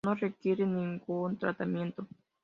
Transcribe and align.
No 0.03 0.15
requiere 0.15 0.65
ningún 0.65 1.37
tratamiento. 1.37 2.07